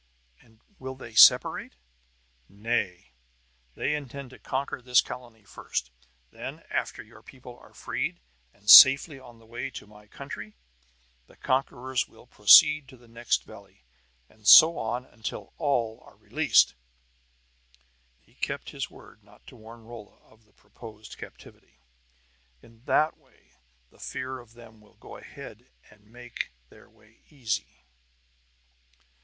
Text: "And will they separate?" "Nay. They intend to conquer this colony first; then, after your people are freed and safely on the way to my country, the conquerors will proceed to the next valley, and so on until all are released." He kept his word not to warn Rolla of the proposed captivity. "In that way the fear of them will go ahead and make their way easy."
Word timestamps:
"And 0.41 0.61
will 0.79 0.95
they 0.95 1.13
separate?" 1.13 1.75
"Nay. 2.49 3.11
They 3.75 3.93
intend 3.93 4.31
to 4.31 4.39
conquer 4.39 4.81
this 4.81 4.99
colony 4.99 5.43
first; 5.43 5.91
then, 6.31 6.63
after 6.71 7.03
your 7.03 7.21
people 7.21 7.55
are 7.59 7.75
freed 7.75 8.19
and 8.51 8.67
safely 8.67 9.19
on 9.19 9.37
the 9.37 9.45
way 9.45 9.69
to 9.69 9.85
my 9.85 10.07
country, 10.07 10.55
the 11.27 11.37
conquerors 11.37 12.07
will 12.07 12.25
proceed 12.25 12.87
to 12.87 12.97
the 12.97 13.07
next 13.07 13.43
valley, 13.43 13.83
and 14.27 14.47
so 14.47 14.75
on 14.79 15.05
until 15.05 15.53
all 15.59 16.01
are 16.03 16.15
released." 16.15 16.73
He 18.19 18.33
kept 18.33 18.71
his 18.71 18.89
word 18.89 19.23
not 19.23 19.45
to 19.45 19.55
warn 19.55 19.83
Rolla 19.83 20.17
of 20.23 20.45
the 20.45 20.53
proposed 20.53 21.19
captivity. 21.19 21.77
"In 22.63 22.85
that 22.85 23.17
way 23.17 23.51
the 23.91 23.99
fear 23.99 24.39
of 24.39 24.53
them 24.55 24.81
will 24.81 24.95
go 24.95 25.17
ahead 25.17 25.69
and 25.91 26.07
make 26.09 26.49
their 26.69 26.89
way 26.89 27.21
easy." 27.29 27.83